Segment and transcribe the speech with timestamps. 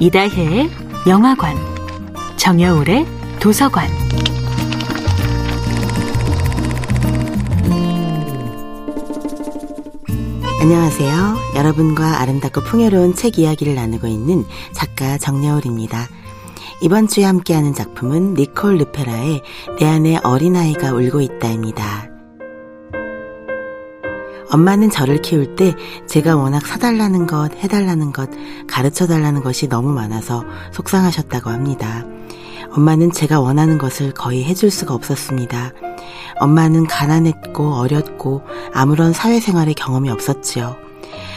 [0.00, 0.70] 이다혜의
[1.08, 1.56] 영화관,
[2.36, 3.04] 정여울의
[3.40, 3.88] 도서관.
[10.60, 11.36] 안녕하세요.
[11.56, 16.06] 여러분과 아름답고 풍요로운 책 이야기를 나누고 있는 작가 정여울입니다.
[16.80, 19.42] 이번 주에 함께하는 작품은 니콜 르페라의
[19.80, 22.17] 내 안에 어린아이가 울고 있다입니다.
[24.50, 25.74] 엄마는 저를 키울 때
[26.06, 28.30] 제가 워낙 사달라는 것, 해달라는 것,
[28.66, 32.04] 가르쳐 달라는 것이 너무 많아서 속상하셨다고 합니다.
[32.70, 35.72] 엄마는 제가 원하는 것을 거의 해줄 수가 없었습니다.
[36.40, 38.42] 엄마는 가난했고 어렸고
[38.72, 40.76] 아무런 사회생활의 경험이 없었지요.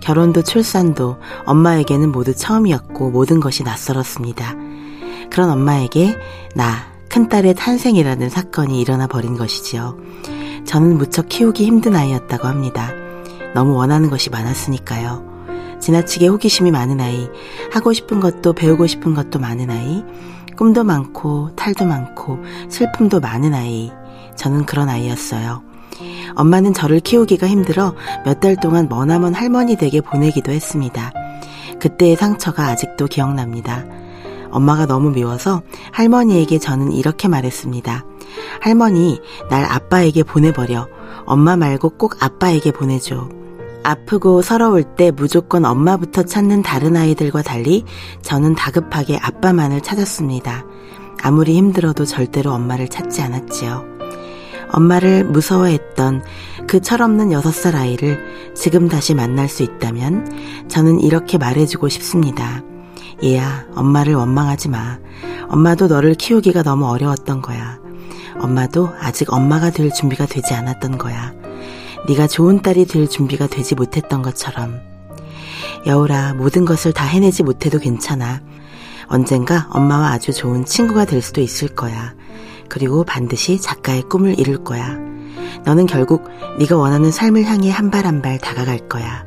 [0.00, 4.54] 결혼도 출산도 엄마에게는 모두 처음이었고 모든 것이 낯설었습니다.
[5.30, 6.18] 그런 엄마에게
[6.54, 9.96] 나, 큰딸의 탄생이라는 사건이 일어나 버린 것이지요.
[10.64, 12.92] 저는 무척 키우기 힘든 아이였다고 합니다.
[13.54, 15.30] 너무 원하는 것이 많았으니까요.
[15.80, 17.28] 지나치게 호기심이 많은 아이,
[17.72, 20.04] 하고 싶은 것도 배우고 싶은 것도 많은 아이,
[20.56, 23.90] 꿈도 많고 탈도 많고 슬픔도 많은 아이.
[24.36, 25.62] 저는 그런 아이였어요.
[26.34, 31.12] 엄마는 저를 키우기가 힘들어 몇 달 동안 머나먼 할머니 댁에 보내기도 했습니다.
[31.80, 33.84] 그때의 상처가 아직도 기억납니다.
[34.52, 38.04] 엄마가 너무 미워서 할머니에게 저는 이렇게 말했습니다.
[38.60, 40.86] 할머니, 날 아빠에게 보내버려.
[41.24, 43.28] 엄마 말고 꼭 아빠에게 보내줘.
[43.84, 47.84] 아프고 서러울 때 무조건 엄마부터 찾는 다른 아이들과 달리
[48.22, 50.64] 저는 다급하게 아빠만을 찾았습니다.
[51.22, 53.92] 아무리 힘들어도 절대로 엄마를 찾지 않았지요.
[54.72, 56.22] 엄마를 무서워했던
[56.66, 62.62] 그 철없는 여섯 살 아이를 지금 다시 만날 수 있다면 저는 이렇게 말해주고 싶습니다.
[63.22, 64.98] 얘야, 엄마를 원망하지 마.
[65.48, 67.78] 엄마도 너를 키우기가 너무 어려웠던 거야.
[68.40, 71.32] 엄마도 아직 엄마가 될 준비가 되지 않았던 거야.
[72.08, 74.80] 네가 좋은 딸이 될 준비가 되지 못했던 것처럼.
[75.86, 78.40] 여울아, 모든 것을 다 해내지 못해도 괜찮아.
[79.06, 82.14] 언젠가 엄마와 아주 좋은 친구가 될 수도 있을 거야.
[82.68, 84.96] 그리고 반드시 작가의 꿈을 이룰 거야.
[85.64, 89.24] 너는 결국 네가 원하는 삶을 향해 한 발 한 발 다가갈 거야.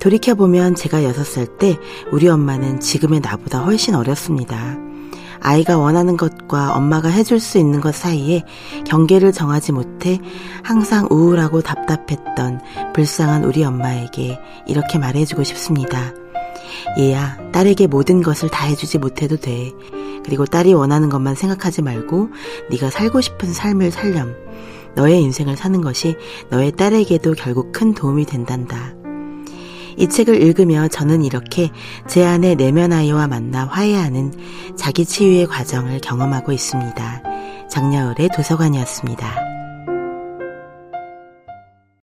[0.00, 1.78] 돌이켜보면 제가 6살 때
[2.10, 4.76] 우리 엄마는 지금의 나보다 훨씬 어렸습니다.
[5.42, 8.44] 아이가 원하는 것과 엄마가 해줄 수 있는 것 사이에
[8.86, 10.20] 경계를 정하지 못해
[10.62, 12.60] 항상 우울하고 답답했던
[12.94, 16.12] 불쌍한 우리 엄마에게 이렇게 말해주고 싶습니다.
[16.98, 19.72] 얘야, 딸에게 모든 것을 다 해주지 못해도 돼.
[20.24, 22.28] 그리고 딸이 원하는 것만 생각하지 말고
[22.70, 24.34] 네가 살고 싶은 삶을 살렴.
[24.94, 26.16] 너의 인생을 사는 것이
[26.50, 28.99] 너의 딸에게도 결국 큰 도움이 된단다.
[30.00, 31.68] 이 책을 읽으며 저는 이렇게
[32.08, 34.32] 제 안의 내면 아이와 만나 화해하는
[34.74, 37.22] 자기 치유의 과정을 경험하고 있습니다.
[37.68, 39.49] 정여울의 도서관이었습니다.